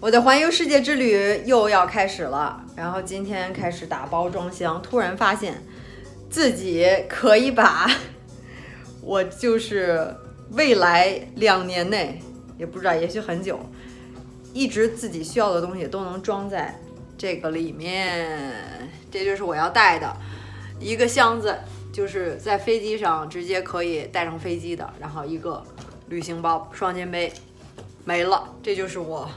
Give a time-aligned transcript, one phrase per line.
[0.00, 5.62] 我的环游世界之旅又要开始了，然后今天开始打包装箱，突然发现
[6.30, 7.86] 自己可以把
[9.04, 10.16] 我就是
[10.52, 12.18] 未来两年内，
[12.56, 13.60] 也不知道，也许很久，
[14.54, 16.80] 一直自己需要的东西都能装在
[17.18, 18.54] 这个里面。
[19.10, 20.16] 这就是我要带的
[20.78, 21.54] 一个箱子，
[21.92, 25.62] 就是在飞机上直接可以带上飞机的，然后一个
[26.08, 27.30] 旅行包、双肩背
[28.06, 29.28] 没了，这就是我。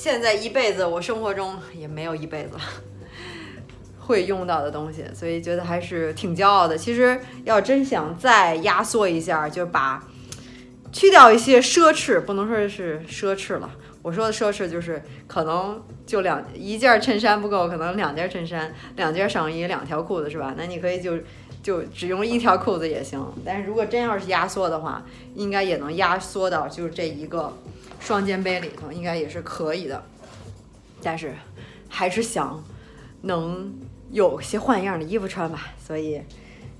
[0.00, 2.50] 现在一辈子，我生活中也没有一辈子
[3.98, 6.78] 会用到的东西，所以觉得还是挺骄傲的。
[6.78, 10.06] 其实要真想再压缩一下，就把
[10.92, 13.68] 去掉一些奢侈，不能说是奢侈了。
[14.00, 20.54] 我说的奢侈就是可能就两一件衬衫不够，可能两件衬衫、两件上衣、两条裤子是吧？
[20.56, 21.18] 那你可以就
[21.60, 23.20] 就只用一条裤子也行。
[23.44, 27.52] 但是如果真要是压缩的话，应该也能压缩到就是这一个。
[28.00, 30.02] 双肩背里头应该也是可以的，
[31.02, 31.34] 但是
[31.88, 32.62] 还是想
[33.22, 33.72] 能
[34.10, 36.22] 有些换样的衣服穿吧，所以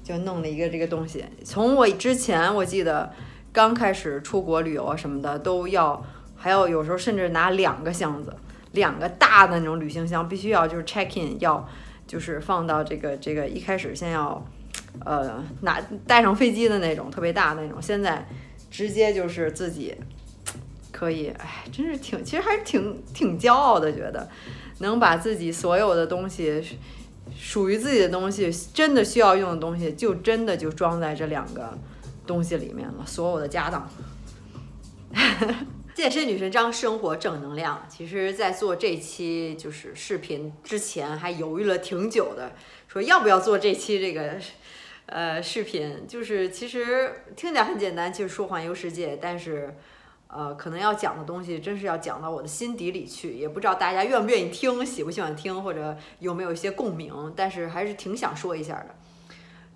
[0.02, 1.24] 就弄了一个这个东西。
[1.44, 3.12] 从我之前我记得
[3.52, 6.02] 刚开始出国旅游啊什么的都要，
[6.36, 8.34] 还要有时候甚至拿两个箱子，
[8.72, 11.68] 两个大的那种旅行箱，必须要就是 check in 要
[12.06, 14.46] 就是放到这个这个一开始先要
[15.04, 18.26] 呃拿带上飞机的那种特别大的那种，现在
[18.70, 19.94] 直接就是自己。
[20.98, 24.28] 可以，哎，真是挺，其实还是挺挺骄傲的，觉得
[24.80, 26.60] 能把自己所有的东西，
[27.38, 31.78] 属于自己的东西，真的需要用的东西，就真的就装在这两个
[32.26, 33.88] 东西里面了，所有的家当。
[35.94, 37.86] 健身女神张，生活正能量。
[37.88, 42.50] 其实，在做这期就是视频之前，还犹豫了挺久的，
[42.88, 44.32] 说要不要做这期这个
[45.06, 46.04] 呃视频。
[46.08, 49.76] 就是其实听起来很简单，就是说环游世界，但是。
[50.28, 58.94] 呃，可能要讲的东西，真是要讲到我的心底里去，也不知道大家愿不愿意听，喜不喜欢听，或者有没有一些共鸣，但是还是挺想说一下的。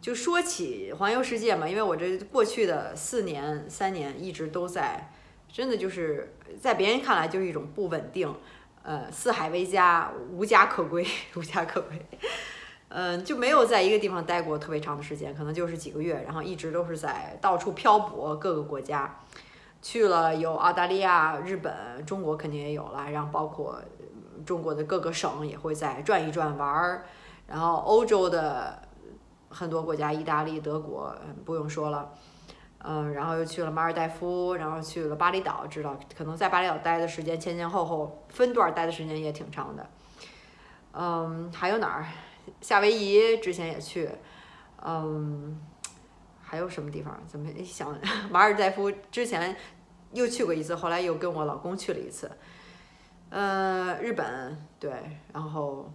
[0.01, 5.11] 就说起环游世界嘛，因为我这过去的四年、三年一直都在，
[5.51, 8.35] 真的就是在别人看来就是一种不稳定，
[8.83, 12.05] 呃，四海为家，无家可归， 无家可归，
[12.89, 19.19] 嗯，就没有在一个地方待过特别长的时间，可能就是几个月，然后一直都是在到处漂泊各个国家。
[19.83, 23.83] 去了有澳大利亚、日本、中国肯定也有了，然后包括
[24.47, 27.05] 中国的各个省也会再转一转玩儿，
[27.49, 28.81] 然后欧洲的
[29.49, 31.13] 很多国家，意大利、德国
[31.45, 32.13] 不用说了，
[32.79, 39.91] 嗯，然后又去了马尔代夫，然后去了巴厘岛，知道可能在巴厘岛待的时间前前后后分段待的时间也挺长的，
[40.93, 42.07] 嗯，还有哪儿？
[42.61, 44.09] 夏威夷之前也去，
[44.85, 45.61] 嗯。
[46.53, 47.19] 还有什么地方？
[47.27, 47.99] 怎么想？
[48.31, 49.57] 马尔代夫之前
[50.13, 52.31] 又去过一次，后来又跟我老公去了一次。
[53.31, 54.93] 呃，日本对，
[55.33, 55.91] 然后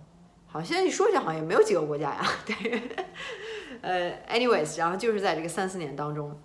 [0.48, 2.26] 好，现在一说起来好像也没有几个国家呀。
[2.44, 2.82] 对，
[3.82, 6.36] 呃，anyways，然后就是在这个三四年当中，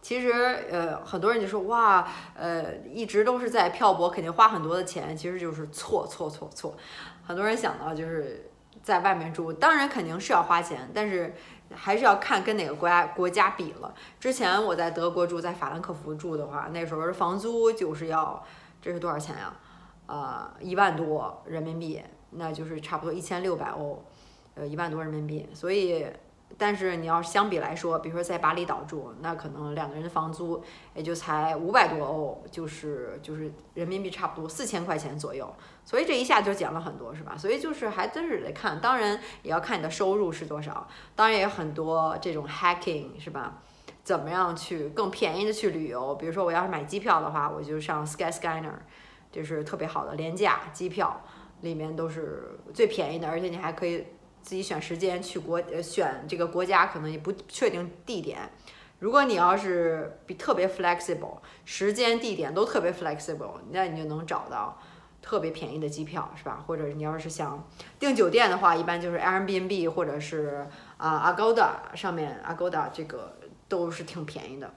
[0.00, 0.30] 其实
[0.70, 2.06] 呃，很多人就说哇，
[2.36, 6.76] 呃，一直都是在漂泊，肯定花很多的钱，其实就是错错错错。
[7.24, 8.48] 很多人想到就是
[8.80, 11.34] 在外面住，当然肯定是要花钱，但是。
[11.76, 13.94] 还是要看跟哪个国家国家比了。
[14.18, 18.44] 之前我在德国住，在法兰克福住的话，那时候房租就是要，
[18.80, 19.52] 这是多少钱呀？
[20.06, 24.04] 呃，一万多人民币，那就是差不多一千六百欧，
[24.54, 25.48] 呃，一万多人民币。
[25.52, 26.06] 所以。
[26.56, 30.62] 但是你要相比来说，比如说在巴厘岛住，那可能两个人的房租
[30.94, 35.52] 也就才五百多欧，就是就是人民币差不多四千块钱左右，
[35.84, 37.36] 所以这一下就减了很多，是吧？
[37.36, 43.62] 所以就是还真是得看，当然也要看你的收入是多少，当然也有很多这种 hacking，是吧？
[44.04, 46.14] 怎么样去更便宜的去旅游？
[46.14, 48.74] 比如说我要是买机票的话，我就上 Skyscanner，
[49.32, 51.20] 就是特别好的廉价机票，
[51.62, 54.06] 里面都是最便宜的，而且你还可以。
[54.44, 58.38] 自己选时间去国呃选这个国家可能也不确定地点，
[58.98, 64.78] 如果你要是比特别 flexible，时间地点都特别 flexible，那你就能找到
[65.22, 66.62] 特别便宜的机票，是吧？
[66.66, 67.66] 或者你要是想
[67.98, 70.68] 订酒店的话，一般就是 Airbnb 或者是
[70.98, 74.70] 啊 Agoda 上面 Agoda 这个都是挺便宜的，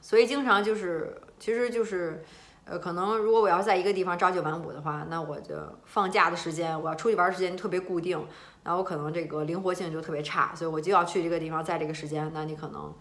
[0.00, 2.24] 所以经常就是其实就是。
[2.66, 5.56] 呃，可能如果我要在一个地方朝九晚五的话，那我就
[5.86, 8.24] 放假的时间，我要出去玩的时间特别固定，
[8.62, 12.94] 那我可能这个灵活性就特别差，所以我就要去这个地方，在这个时间，那你可能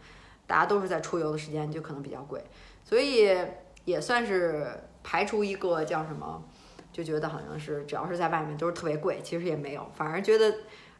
[0.47, 2.43] 大家都是在出游的时间，就可能比较贵，
[2.83, 3.37] 所以
[3.85, 4.67] 也算是
[5.03, 6.43] 排除一个叫什么，
[6.91, 10.53] 就觉得好像是只要是在外面都是特别贵，其实也没有，反而觉得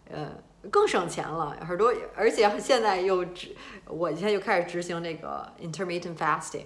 [0.10, 0.32] 呃
[0.70, 6.66] 更省钱了，很多，而且现在又执，我现在又开始执行这个 intermittent fasting。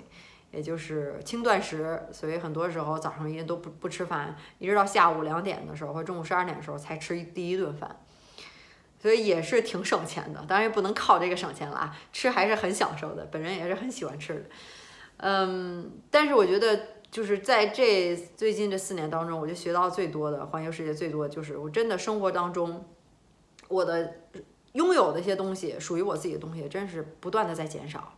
[0.54, 8.00] 也就是轻断食，所以很多时候早上一都不不吃饭，一直到下午两点的时候或中午十二点的时候才吃第一顿饭，
[9.02, 10.46] 所以也是挺省钱的。
[10.48, 14.44] 当然也不能靠这个省钱了啊，吃还是很享受的，本人也是很喜欢吃的。
[15.18, 16.80] 嗯，但是我觉得
[17.10, 22.86] 就是在这最近这四年当中，我就学到最多的，环游世界最多就是我真的生活当中
[23.70, 24.16] 我的
[24.74, 28.14] 拥有的一些东西，属于我自己的东西，真是不断的在减少。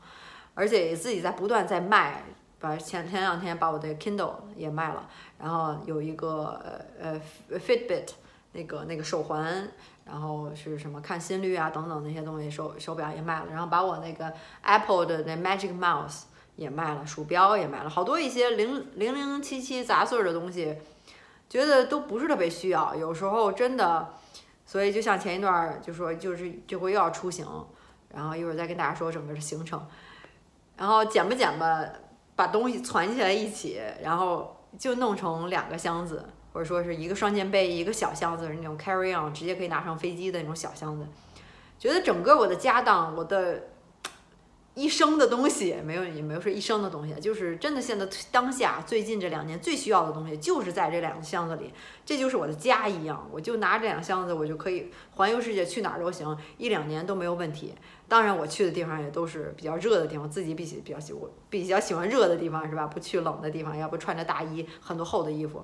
[0.55, 2.23] 而且自己在不断在卖，
[2.59, 5.07] 把前前两天把我的 Kindle 也卖了，
[5.37, 6.59] 然后有一个
[6.99, 7.21] 呃
[7.51, 8.07] 呃 Fitbit
[8.53, 9.69] 那个那个手环，
[10.05, 16.23] 然后是什么看心率啊等等那些东西手手表也卖了，然后把我那个 Apple 的那 Magic Mouse
[16.55, 20.77] 也卖了，鼠标也卖了，好多一些零零零七七杂碎的东西，
[21.49, 24.13] 觉得都不是特别需要，有时候真的，
[24.65, 27.45] 所以就像前一段就说就是这回又要出行，
[28.13, 29.85] 然后一会儿再跟大家说整个的行程。
[30.77, 31.83] 然后捡吧捡吧，
[32.35, 41.07] 把东西攒起来一起，然后就弄成两个箱子，或者说是一个双肩背，一个小箱子，那种 carry on，直接可以拿上飞机的那种小箱子。
[41.77, 43.63] 觉得整个我的家当，我的。
[44.75, 51.71] 一生的东西没有，也没有说一生的东西，就是真的现在当下最近这两年最需要的东西，就是在这两个箱子里，
[52.05, 57.73] 这就是我的家一样，我就拿这两个箱子，我就可以环游世界，去哪儿都行，一两年都没有问题。
[58.09, 62.85] 当然我去的地方也都是比较热的地方，自己比比较喜我比较喜欢热的地方是吧？
[62.85, 65.63] 不去冷的地方，要不穿着大衣，很多厚的衣服。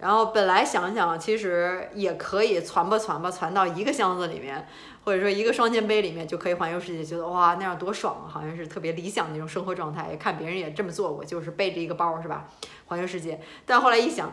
[0.00, 4.66] 然后本来想想，其实也可以攒吧攒吧，攒到一个箱子里面，
[5.04, 10.16] 或者说一个双肩背里面，就可以环游世界，觉得哇那样多爽啊，好像是特别理想的那种生活状态。
[10.16, 12.48] 看别人也这么做过，就是背着一个包是吧，
[12.86, 13.40] 环游世界。
[13.66, 14.32] 但后来一想，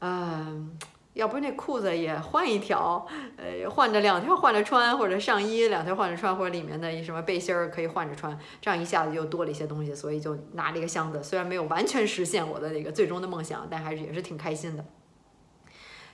[0.00, 0.76] 嗯，
[1.14, 3.06] 要不那裤子也换一条，
[3.36, 11.22] 呃，换着两条换着穿，或者上衣两条换着穿，或者里面的一什么背心儿可以换着穿，这样一下子就多了一些东西，所以就拿了一个箱子。
[11.22, 14.84] 虽然没有完全实现我的那个最终的梦想，但还是也是挺开心的。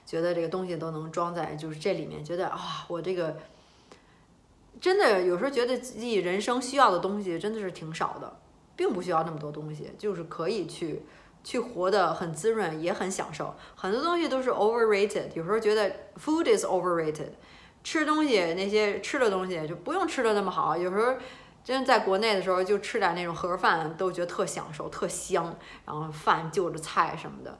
[0.04, 3.38] 觉得这个东西都能装在就是这里面，觉得啊，我这个
[4.80, 8.38] 真的有时候觉得自己人生需要的东西真的是挺少的，
[8.76, 11.02] 并不需要那么多东西，就是可以去
[11.42, 13.54] 去活得很滋润，也很享受。
[13.74, 15.90] 很多东西都是 overrated，有时候觉得
[16.22, 17.30] food is overrated，
[17.82, 20.76] 吃东西那些吃的东西就不用吃的那么好。
[20.76, 21.14] 有时候
[21.64, 25.56] 真在国内的时候就吃点那种盒饭，都觉得特享受、特香，
[25.86, 27.58] 然后饭就着菜什么的。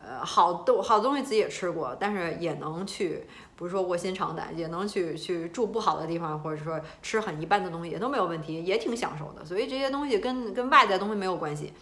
[0.00, 3.26] 呃，好多好东西自己也吃过，但是也能去，
[3.56, 9.44] 不是说卧薪尝胆，也能去去住不好的地方，或者说吃很一般的东西也都没有问题，也挺享受的。
[9.44, 11.74] 所以这些东西跟跟外在东西没有关系。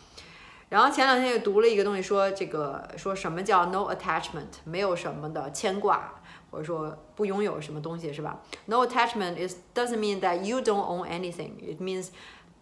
[0.68, 6.14] 然后前两天又读了一个东西，说这个说什么叫 no attachment，没有什么的牵挂，
[6.50, 11.52] 或者说不拥有什么东西是吧？No attachment is doesn't mean that you don't own anything.
[11.60, 12.08] It means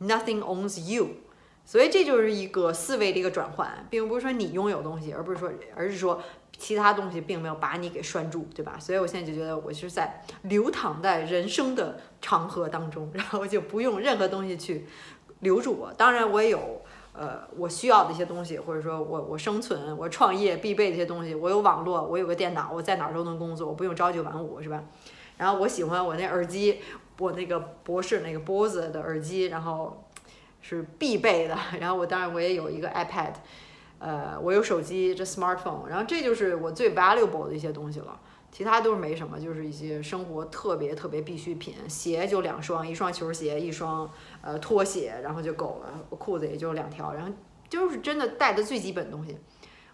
[0.01, 1.09] nothing owns you.
[1.65, 6.23] 所以这就是一个思维的一个转换，并不是说你拥有东西，而不是说，而是说
[6.59, 8.77] 其他东西并没有把你给拴住，对吧？
[8.79, 14.87] 所以我现在就觉得我是在流淌在人生的长河当中，然后就不用任何东西去
[15.41, 15.91] 留住我。
[15.95, 16.83] 当然，我也有
[17.15, 21.35] 呃我需要的一些东西，或者说我我生存、我创业必备的一些东西。
[21.35, 24.85] 我有网络，我有个电脑，我在哪儿都能工作，我不用朝九晚五，是吧？
[25.39, 26.81] 然后我喜欢我那耳机，
[27.19, 30.01] 我那个博士那个 Bose 的耳机，然后。
[30.67, 33.35] 是必备的， 然后我当然我也有一个 iPad，
[33.99, 38.19] 呃，我有手机这 smartphone，然后这就是我最 valuable 的一些东西了，
[38.51, 44.11] 其他都是没什么，就是一些生活特别特别必需品，鞋就两双，一双球鞋，一双
[44.45, 47.33] 呃拖鞋，然后就够了，裤子也就两条，然后
[47.69, 49.39] 就是真的带的最基本的东西。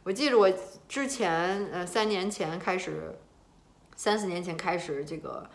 [0.02, 0.50] 我记得我
[0.88, 3.19] 之前呃三年前开始，
[3.95, 5.49] 三四年前开始这个。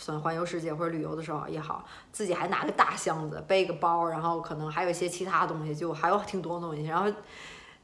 [0.00, 6.84] 算环游世界或者旅游的时候也好，自己还拿个大箱子，背个包，然后可能还有一些其他东西，就还有挺多东西。
[6.84, 7.12] 然后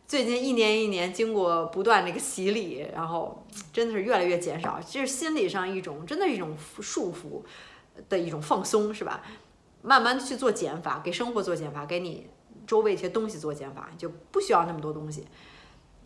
[0.06, 7.42] 最近一年一年，经过不断的一个洗礼，然后真的是越来越减少，这是心理上一种，真的是一种束缚
[8.08, 9.20] 的一种放松，是吧？
[9.84, 12.26] 慢慢的去做减法，给生活做减法，给你
[12.66, 15.24] 周围一些东西做减法，就不需要那么多东西，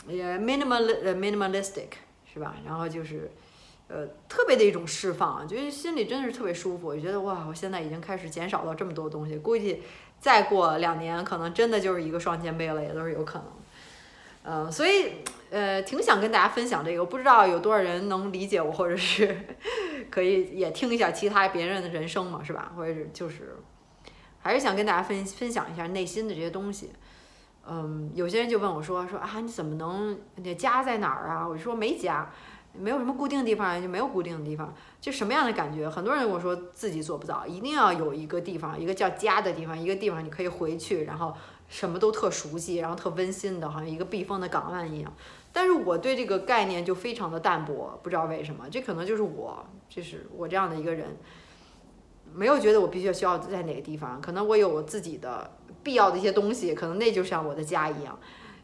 [0.06, 1.92] 也 minimal minimalistic，
[2.30, 2.56] 是吧？
[2.66, 3.30] 然后就是。
[3.90, 6.88] 呃，特别的一种释放，觉得心里真的是特别舒服。
[6.88, 9.82] 我觉得哇，我现在已经开始减少到这么多东西，估计
[10.20, 13.46] 再过两年，可能真的就是一个双肩背了，也都是有可能。
[14.50, 15.16] 嗯，所以
[15.50, 19.38] 呃，挺想跟大家分享这个，我不知道有多少人能理解我，或者是
[20.10, 22.72] 可以也听一下其他别人的人生嘛，是吧？
[22.74, 23.58] 或者是就是，
[24.40, 26.92] 还是想跟大家分分享一下内心的这些东西。
[27.68, 31.46] 嗯，有些人就问我说说啊，你怎么能你家在哪儿啊？
[31.46, 32.30] 我就说没家。
[32.74, 35.88] 没有什么固定地方，就没有固定的地方，就什么样的感觉？
[35.88, 41.34] 很多人我说自己做不到，一定要有一个地方，一个叫家的地方，一个地方你可以回去，然后
[41.68, 45.12] 什么都特熟悉，然后特温馨的，好像一个避风的港湾一样。
[45.52, 51.16] 但是我对这个概念就非常的淡薄，不知道为什么，这可能就是我，就是我这样的一个人，
[52.32, 55.50] 没有觉得我必须要需要在哪个地方，可能我有我自己的
[55.82, 58.18] 必要的一些东西，可能那就像我的家一样。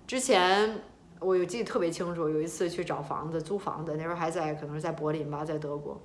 [0.06, 0.80] 之前
[1.20, 6.00] 我有记得特别清楚，有一次去找房子租房子，那时候还在可能是在柏林吧，在德国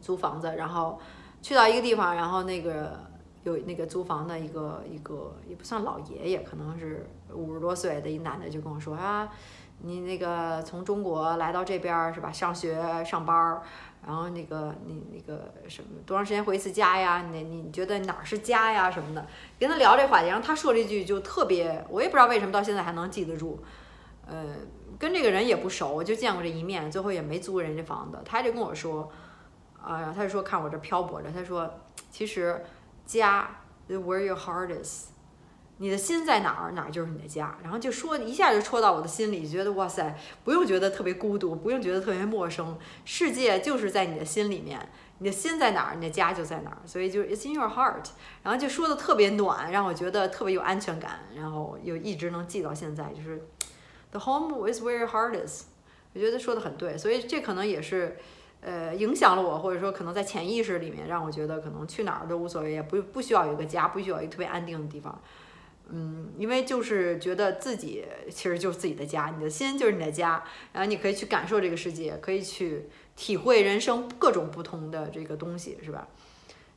[0.00, 0.98] 租房子，然后
[1.42, 2.98] 去到一个地方，然后那个
[3.44, 9.28] 有那个租房的一个一个也不算老爷爷，可能是五十多岁的一男的就跟我说啊。
[9.82, 12.30] 你那个从中国来到这边是吧？
[12.30, 13.62] 上学上班儿，
[14.06, 17.22] 然后那个你那个什么多长时间回一次家呀？
[17.32, 19.26] 你你觉得哪儿是家呀什么的？
[19.58, 23.58] 跟他聊这话题，然后他说了一句就特别，我也不知道为什么到现在还能记得住。
[24.26, 24.54] 呃，
[24.98, 28.18] 跟这个人也不熟，就见过这一面，最后也没租人家房子。
[28.22, 29.10] 他就跟我说，
[29.82, 31.70] 啊，他就说看我这漂泊着，他说
[32.10, 32.62] 其实
[33.10, 35.08] 家，where your heart is。
[35.78, 37.58] 你的心在哪儿，哪儿就是你的家。
[37.62, 44.88] 然后就说一下就戳到我的心里，觉得哇塞，不用觉得特别孤独，不用觉得特别陌生，世界就是在你的心里面。
[45.18, 46.78] 你的心在哪儿，你的家就在哪儿。
[46.86, 48.10] 所以就 It's in your heart。
[48.42, 53.12] 然后就说的特别暖，让我觉得特别有安全感，然后又一直能记到现在。
[53.12, 53.42] 就是
[54.12, 55.64] The home is where your heart is。
[56.12, 58.18] 我觉得说的很对，所以这可能也是
[58.60, 65.20] 呃影响了我，或者说可能在潜意识里面让我觉得可能去哪儿都无所谓，也不不需要有个家，不需要一个特别安定的地方。
[65.88, 76.06] 嗯，因为就是觉得自己其实就是自己的家，你的心就是你的家，然后你可以去感受这个世界，可以去体会人生各种不同的这个东西，是吧？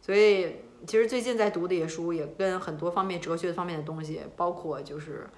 [0.01, 0.55] 所以
[0.87, 5.29] 其实最近在读的一些书，也跟很多方面哲学方面的东西，包括就是，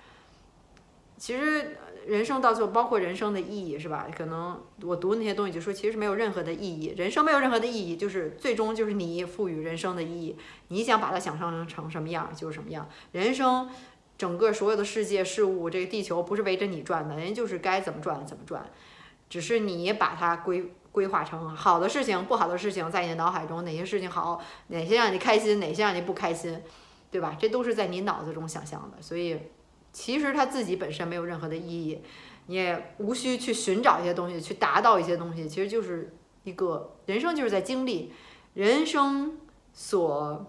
[1.17, 1.77] 其实。
[2.07, 4.07] 人生到最后，包括人生的意义，是吧？
[4.15, 10.37] 可能我读那些东西就说，其实没有任何的意义，人生没有任何的意义，就是最终就是你赋予人生的意义。
[10.67, 12.87] 你想把它想象成什么样，就是什么样。
[13.11, 13.69] 人生
[14.17, 18.65] 整个所有的世界事物，这个地球不是围着你转的，人就是该怎么转怎么转，
[19.29, 26.61] 只是你把它规规划成好的事情、不好的事情，在你的脑海中哪些事情好，哪些让你开心，哪些让你不开心，
[27.09, 27.35] 对吧？
[27.39, 29.39] 这都是在你脑子中想象的，所以。
[29.95, 32.01] 其实他自己本身没有任何的意义，
[32.47, 35.47] 你也无需去寻找一些东西，去达到一些东西。
[35.47, 38.11] 其实就是一个人生就是在经历，
[38.55, 39.37] 人生
[39.71, 40.45] 所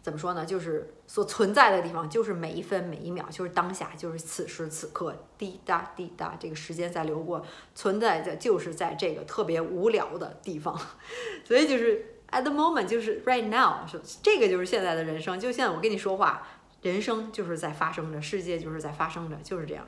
[0.00, 0.46] 怎么说呢？
[0.46, 10.80] 就是所存在的地方，就是每一分每一秒，就是当下，就是此时此刻，滴答滴答，这个时间在流过，存在在就是在这个特别无聊的地方，
[11.44, 16.48] 所以就是 at the moment，就是 right now，说这个就是现在的人生，就像我跟你说话。
[16.82, 19.86] 人生就是在发生着，世界就是在发生着，就是这样，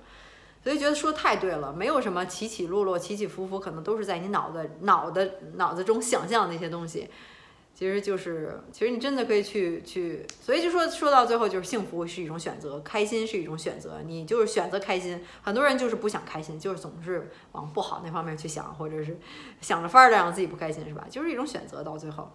[0.63, 7.11] 所以觉得说太对了，没有什么起起落落、起起伏伏，可能都是在你脑子、脑的脑子中想象那些东西，
[7.75, 19.19] 其实就是，其实你真的可以去去，所以就说说到最后，就是幸福是一种选择，开心是一种选择，你就是选择开心，很多人就是不想开心，就是总是往不好那方面去想，或者是
[19.61, 21.05] 想着法儿的让自己不开心，是吧？
[21.11, 22.31] 就是一种选择，到最后。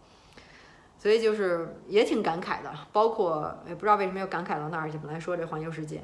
[1.01, 4.98] 所以就是也挺感慨的，包括也不知道为什么又感慨到那儿去。
[4.98, 6.03] 本来说这环游世界，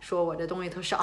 [0.00, 1.00] 说我这东西特少，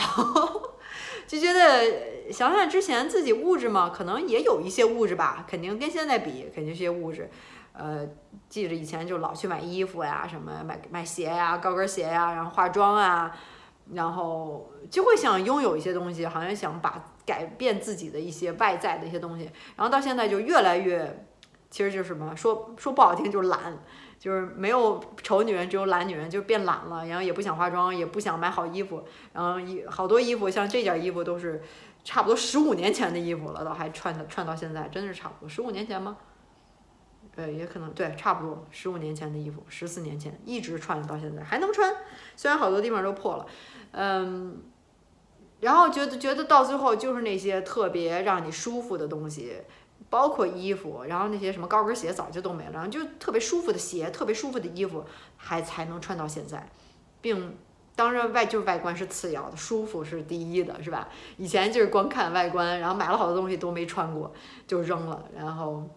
[1.26, 7.32] 就觉得想想之前自己物质嘛，可能也有一些物质吧，肯定跟现在比，肯定是些物质。
[7.72, 8.06] 呃，
[8.50, 13.34] 记着以前就老去买衣服呀，什么买买鞋呀，高跟鞋呀，然后化妆啊，
[13.94, 21.26] 然后就会想拥有一些东西，好像想把改变自己的一些外在的一些东西，然后到现在就越来越。
[21.70, 23.78] 其实就是什么说说不好听就是懒，
[24.18, 27.06] 就是没有丑女人，只有懒女人，就变懒了。
[27.06, 29.04] 然后也不想化妆，也不想买好衣服。
[29.34, 31.62] 然后一好多衣服，像这件衣服都是
[32.04, 36.18] 差不多十五年前的衣服了，都还穿的穿到现在，真的是差不多十五年前吗？
[37.36, 41.94] 呃，也可能对，差不多十五年前的衣服，十四年前一直穿到现在还能穿，
[42.36, 43.46] 虽然好多地方都破了，
[43.92, 44.64] 嗯。
[45.62, 49.62] 然后觉得觉得到最后就是那些特别让你舒服的东西。
[50.10, 55.06] 包括衣服，然后那些什么高跟鞋早就都没了，然后就特别舒服的鞋，特别舒服的衣服
[55.38, 56.68] 还才能穿到现在，
[57.22, 57.56] 并
[57.96, 61.10] 当然外就是外观是次要的，舒服是第一的，是吧？
[61.38, 64.34] 以前就是光看外观，然后买了好多东西都没穿过
[64.66, 65.88] 就扔了，然后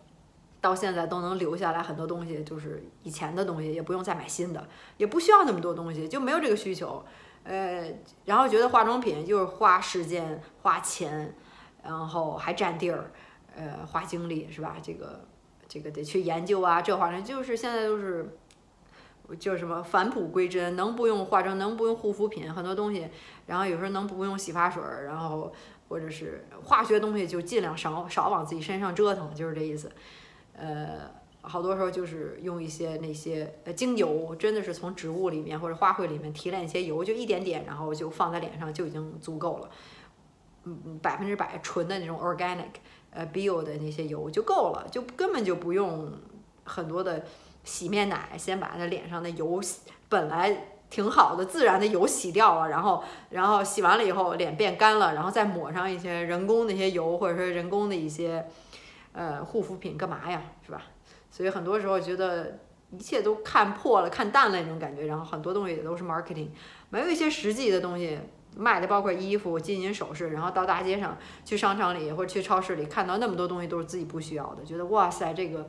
[0.61, 7.03] 到现在都能留下来很多东西，就是以前的东西，也不用再买新的，也不需要那么多东西，就没有这个需求，
[7.45, 7.91] 呃，
[8.27, 11.35] 然后觉得化妆品就是花时间花钱，
[11.83, 13.11] 然后还占地儿。
[13.57, 14.77] 呃，花精力是吧？
[14.83, 15.25] 这个
[15.69, 18.37] 这个得去研究啊，这话呢就是现在都是，
[19.39, 23.09] 就是什么返璞归真，能不用化妆，能不用护肤品，很多东西，
[23.47, 25.53] 然后有时候能不用洗发水，然后
[25.89, 29.91] 或者是化学东西就尽量少少往自己身上折腾，就是这意思。
[30.55, 39.71] 呃，好多时候就是用一些那些呃精油，真的是从植物里面或者花卉里面提炼一些油，就一点点，然后就放在脸上就已经足够了。
[40.65, 42.71] 嗯，百分之百纯的那种 organic
[43.13, 46.13] 呃 bio 的那些油就够了，就根本就不用
[46.65, 47.25] 很多的
[47.63, 49.61] 洗面奶，先把它脸上的油
[50.09, 58.47] 本来挺好的自然的油洗掉了，然后然后洗完了以后脸变干了，然后再抹上一些人工的一些油或者说人工的一些
[59.13, 60.83] 呃护肤品，干嘛呀，是吧？
[61.31, 62.59] 所以很多时候觉得
[62.91, 66.49] 一切都看破了、看淡了那种感觉，然后很多东西也都是 marketing，
[66.91, 68.19] 没有一些实际的东西
[68.57, 75.69] 卖的，包括衣服、金银首饰，然后到大街上、去商场里或者去超市里看到那么多东西都是自己不需要的，觉得哇塞，这个，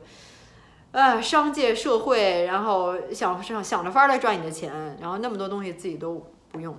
[0.92, 6.76] 呃，商界社会，然后想想想着法儿来赚你的钱，然后那么多东西自己都不用，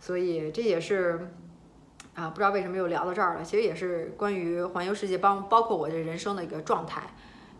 [0.00, 1.32] 所以这也是
[2.14, 7.02] 啊，不知道为什么又聊到这儿了，其实也是关于环游世界，包包括我这人生的一个状态。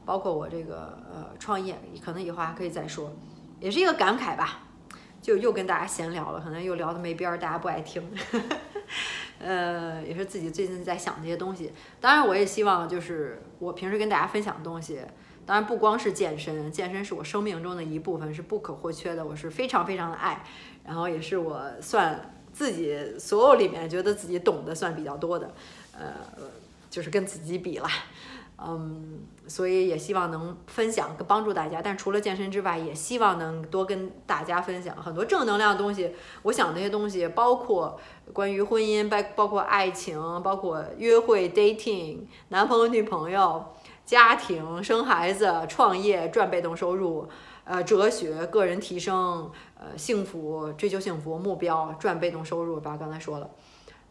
[0.04, 3.10] 包括我这个呃创业，可能以后还可以再说，
[3.58, 4.65] 也是一个感慨吧。
[5.26, 8.00] 就又跟大家闲聊了，可能又聊的没边儿，大家不爱听。
[9.40, 11.72] 呃，也是自己最近在想这些东西。
[12.00, 15.00] 当然，我也希望就是我平时跟大家分享的东西，
[15.44, 19.26] 当然不光是健身，健身是我生命中的一部分，是不可或缺的。
[19.26, 20.44] 我是非常非常的爱，
[20.84, 25.52] 然后也是我算自己所有里面觉得自己懂得算比较多的，
[25.98, 26.12] 呃，
[26.88, 27.88] 就是跟自己比了。
[28.58, 31.82] 嗯，所以也希望能分享跟帮助大家。
[31.82, 36.14] 但除了健身之外，也希望能多跟大家分享很多正能量的东西。
[36.42, 38.00] 我想那些东西包括
[38.32, 43.62] 关于婚姻，包包括爱情，包括约会 dating，男朋友女朋友，
[44.06, 47.28] 家庭，生孩子，创业，赚被动收入，
[47.64, 52.96] 呃，哲学，个人提升，呃，幸福，追求幸福目标，赚被动收入，吧？
[52.96, 53.50] 刚才说了，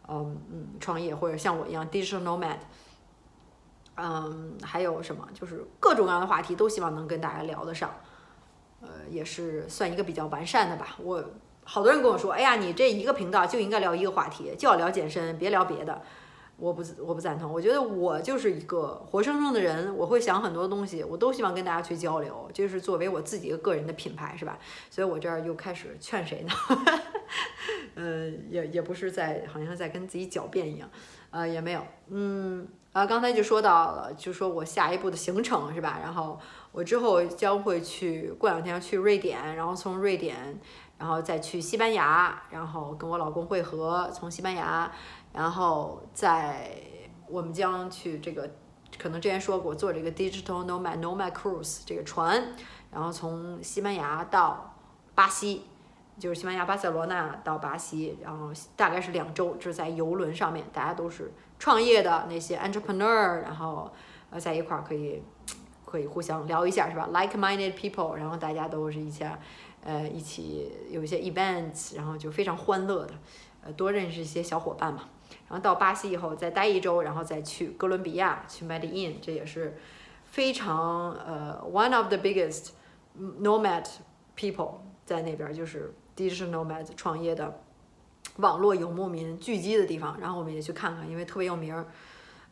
[0.06, 2.58] 嗯嗯，创业或者像我一样 digital nomad。
[3.96, 5.26] 嗯，还有什么？
[5.32, 7.90] 就是各种各样的话题都希望能跟大家聊得上，
[8.80, 10.96] 呃，也是算一个比较完善的吧。
[11.02, 11.24] 我
[11.64, 16.02] 好多人跟我说，哎呀，你这一个频道就应该聊一个话题，就要聊健身，别聊别的。
[16.58, 24.58] 我不我不赞同，我觉得我就是一个活生生的人，我会想很多东西，我都希望跟大家去交流，就是作为我自己个个人的品牌，是吧？
[24.90, 26.52] 所以我这儿又开始劝谁呢？
[27.94, 30.88] 呃，也也不是在好像在跟自己狡辩一样，
[31.30, 32.66] 呃，也没有，嗯。
[32.96, 35.98] 啊，刚才就说到了，就说我下一步的行程是吧？
[36.02, 36.40] 然后
[36.72, 40.58] 我之后将会去，过两天去瑞典，然后从瑞典，
[40.96, 44.90] 然后再去西班牙，然后跟我老公会合，从西班牙，
[45.34, 46.70] 然后在
[47.28, 48.48] 我们将去这个，
[48.98, 52.42] 可能之前说过坐这个 Digital Nomad Nomad Cruise 这个船，
[52.90, 54.74] 然后从西班牙到
[55.14, 55.66] 巴西，
[56.18, 61.30] 就是西班牙巴塞罗那到巴西，然后大概是两周，就是在游轮上面，大家都是。
[61.58, 63.90] 创业的那些 entrepreneur，然后
[64.30, 65.22] 呃在一块儿可以
[65.84, 69.24] 可以互相聊一下是吧？like-minded people，然后大家都是一起
[69.82, 73.14] 呃一起有一些 events，然后就非常欢乐的，
[73.64, 75.08] 呃多认识一些小伙伴嘛。
[75.48, 79.76] 然后到巴西以后再待一周，然后再去哥伦比亚去 Medellin，这也是
[80.24, 82.70] 非常呃 one of the biggest
[83.40, 83.84] nomad
[84.36, 87.60] people 在那边就是 digital nomad 创业的。
[88.38, 91.86] 网络游牧民聚集的地方，然后我们也去看看，因为特别有名儿，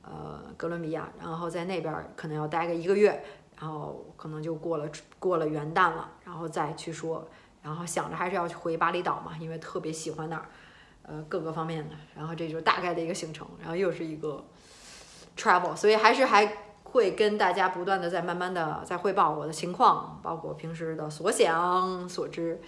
[0.02, 3.22] 呃，哥伦比亚，然后在那边可能要待个一个月，
[3.60, 7.26] 然后可能就过了过了元旦了，然后再去说，
[7.62, 10.46] 然后想着还是要回巴厘岛嘛，因为特别喜欢那儿，
[11.02, 14.42] 呃，各个方面的，然后这就是大概的一个行程，然后又是一个
[15.36, 16.50] travel，所以还是还
[16.84, 22.60] 会跟大家不断的在慢慢的在汇报我的情况，包括平时的所想所知。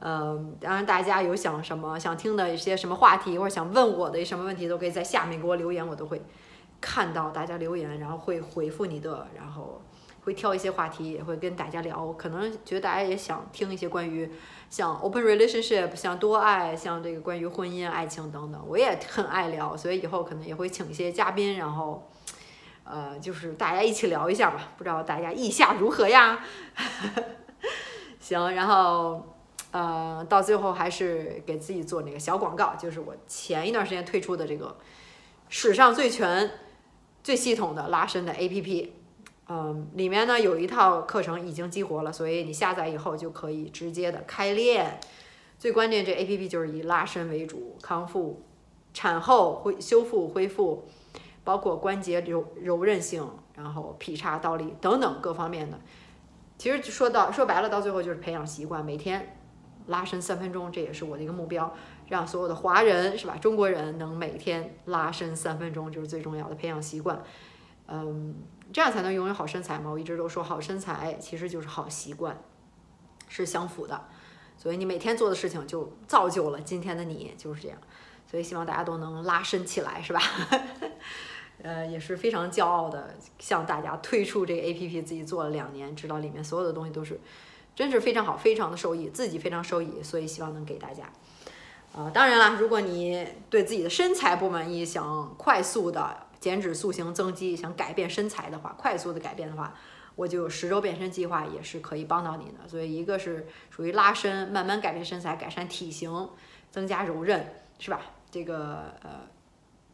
[0.00, 6.22] 嗯，当然，大家有想什么想听的一些什么话题，或者想问我的什么问题，都可以在下面给我留言，我都会
[6.80, 9.82] 看到大家留言，然后会回复你的，然后
[10.22, 12.12] 会挑一些话题，也会跟大家聊。
[12.12, 14.30] 可能觉得大家也想听一些关于
[14.70, 22.08] 像 open relationship，像多爱，像这个关于婚姻、爱情等等，我也很爱聊，所以以后可能也会请一些嘉宾，然后
[22.84, 24.70] 呃，就是大家一起聊一下吧。
[24.76, 26.38] 不知道大家意下如何呀？
[28.20, 29.34] 行，然后。
[29.70, 34.76] 呃，到最后还是给自己做那个小广告，就是我前一段时间推出的这个
[35.48, 36.50] 史上最全、
[37.22, 38.90] 最系统的拉伸的 APP。
[39.50, 45.00] 嗯，里面呢有一套课程已经激活了，所以你下载以后就可以直接的开练。
[45.58, 48.42] 最关键，这 APP 就是以拉伸为主，康复、
[48.92, 50.86] 产后恢修复、恢复，
[51.44, 55.80] 包括关节柔柔韧性，然后劈叉、倒立等等各方面的。
[56.58, 59.37] 其实说到说白了，到最后就是培养习惯，每天。
[59.88, 61.74] 拉伸三分钟，这也是我的一个目标，
[62.06, 67.22] 让所有的华人是吧，中国人能每天拉伸三分钟，就是最重要的培养习惯。
[67.88, 68.34] 嗯，
[68.72, 69.90] 这样才能拥有好身材嘛。
[69.90, 72.38] 我一直都说，好身材其实就是好习惯，
[73.28, 74.08] 是相符的。
[74.56, 77.78] 所以你每天做的事情就造就了今天的你，就是这样。
[78.30, 80.20] 所以希望大家都能拉伸起来，是吧？
[81.62, 87.18] 呃，也是非常骄傲的向大家推出这个 A P P，自己做了两年，知道里面所有的东西都是
[87.78, 91.04] 真是非常好，非常的受益，自己非常受益，所以希望能给大家。
[91.94, 99.72] 啊，当然了，如果你对自己的身材不满意，想快速的减脂塑形增肌，想改变身材的话，快速的改变的话，
[100.16, 102.66] 我就十周变身计划也是可以帮到你的。
[102.66, 106.28] 所以一个是属于拉伸，慢慢改变身材，改善体型，
[106.72, 107.46] 增加柔韧，
[107.78, 108.00] 是吧？
[108.28, 109.20] 这个呃，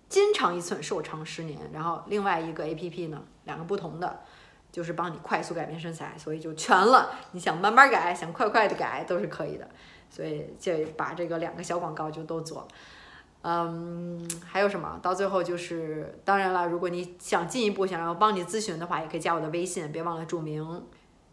[0.09, 1.59] 筋长一寸，寿长十年。
[1.75, 4.23] 然后另外一个 A P P 呢，两个不同的，
[4.75, 7.11] 就是帮你快速改变身材，所以就全了。
[7.31, 9.69] 你想慢慢改，想快快的改，都是可以的。
[10.11, 12.69] 所以就把这个两个小广告就都做了。
[13.43, 14.99] 嗯，还有什么？
[15.01, 20.85] 到最后就是，当然了，如果你想进一步想要帮你咨询的话，也可以加我的微信，别忘了注明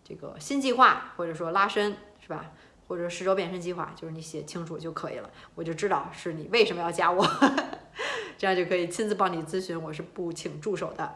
[0.03, 2.51] 这个新计划，或者说拉伸，是吧？
[2.87, 7.25] 或者十周变身计划，就是你写清楚就可以了，我就知道是你为什么要加我，
[8.37, 11.09] 这样就可以亲自帮你咨询，我是不请助手的。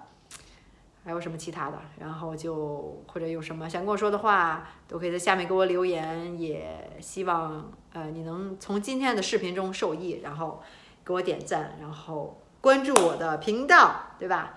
[1.06, 1.80] 还有什么其他的？
[2.00, 6.38] 然后就或者有什么想跟我说的话，都可以在下面给我留言。
[6.42, 10.64] 也希望呃你能从今天的视频中受益，然后
[11.06, 14.56] 给我点赞，然后关注我的频道，对吧？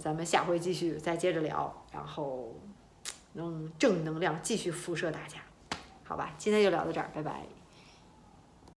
[0.00, 2.54] 咱们下回继续再接着聊，然后
[3.34, 5.38] 能正能量继续辐射大家。
[6.02, 7.63] 好吧，今天就聊到这儿，拜拜。